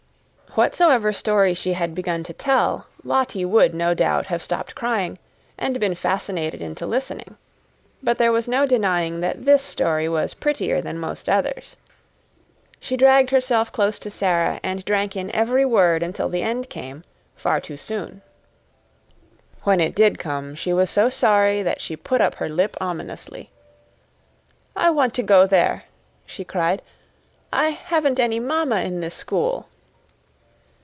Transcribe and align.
Whatsoever 0.53 1.13
story 1.13 1.53
she 1.53 1.71
had 1.71 1.95
begun 1.95 2.25
to 2.25 2.33
tell, 2.33 2.85
Lottie 3.05 3.45
would, 3.45 3.73
no 3.73 3.93
doubt, 3.93 4.25
have 4.25 4.43
stopped 4.43 4.75
crying, 4.75 5.17
and 5.57 5.79
been 5.79 5.95
fascinated 5.95 6.61
into 6.61 6.85
listening; 6.85 7.37
but 8.03 8.17
there 8.17 8.33
was 8.33 8.49
no 8.49 8.65
denying 8.65 9.21
that 9.21 9.45
this 9.45 9.63
story 9.63 10.09
was 10.09 10.33
prettier 10.33 10.81
than 10.81 10.99
most 10.99 11.29
others. 11.29 11.77
She 12.81 12.97
dragged 12.97 13.29
herself 13.29 13.71
close 13.71 13.97
to 13.99 14.11
Sara, 14.11 14.59
and 14.61 14.83
drank 14.83 15.15
in 15.15 15.31
every 15.33 15.63
word 15.63 16.03
until 16.03 16.27
the 16.27 16.41
end 16.43 16.69
came 16.69 17.05
far 17.37 17.61
too 17.61 17.77
soon. 17.77 18.21
When 19.63 19.79
it 19.79 19.95
did 19.95 20.19
come, 20.19 20.55
she 20.55 20.73
was 20.73 20.89
so 20.89 21.07
sorry 21.07 21.63
that 21.63 21.79
she 21.79 21.95
put 21.95 22.19
up 22.19 22.35
her 22.35 22.49
lip 22.49 22.75
ominously. 22.81 23.51
"I 24.75 24.89
want 24.89 25.13
to 25.13 25.23
go 25.23 25.47
there," 25.47 25.85
she 26.25 26.43
cried. 26.43 26.81
"I 27.53 27.69
haven't 27.69 28.19
any 28.19 28.41
mamma 28.41 28.81
in 28.81 28.99
this 28.99 29.15
school." 29.15 29.69